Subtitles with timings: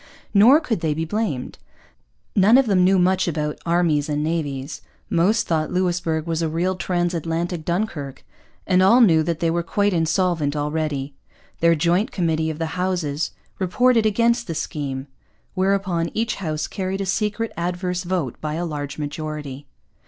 [0.33, 1.59] Nor could they be blamed.
[2.35, 4.81] None of them knew much about armies and navies;
[5.11, 8.25] most thought Louisbourg was a real transatlantic Dunkirk;
[8.65, 11.13] and all knew that they were quite insolvent already.
[11.59, 13.29] Their joint committee of the two Houses
[13.59, 15.05] reported against the scheme;
[15.53, 19.67] whereupon each House carried a secret adverse vote by a large majority.